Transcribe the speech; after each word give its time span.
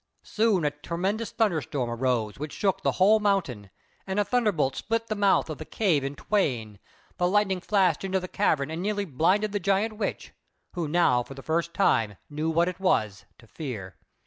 Soon 0.23 0.65
a 0.65 0.71
tremendous 0.71 1.29
thunderstorm 1.29 1.87
arose 1.87 2.39
which 2.39 2.53
shook 2.53 2.81
the 2.81 2.93
whole 2.93 3.19
mountain, 3.19 3.69
and 4.07 4.19
a 4.19 4.25
thunder 4.25 4.51
bolt 4.51 4.75
split 4.75 5.05
the 5.09 5.15
mouth 5.15 5.47
of 5.47 5.59
the 5.59 5.63
cave 5.63 6.03
in 6.03 6.15
twain; 6.15 6.79
the 7.17 7.27
lightning 7.27 7.61
flashed 7.61 8.03
into 8.03 8.19
the 8.19 8.27
cavern 8.27 8.71
and 8.71 8.81
nearly 8.81 9.05
blinded 9.05 9.51
the 9.51 9.59
Giant 9.59 9.93
Witch, 9.97 10.33
who 10.73 10.87
now 10.87 11.21
for 11.21 11.35
the 11.35 11.43
first 11.43 11.75
time 11.75 12.17
knew 12.31 12.49
what 12.49 12.67
it 12.67 12.79
was 12.79 13.25
to 13.37 13.45
fear. 13.45 13.95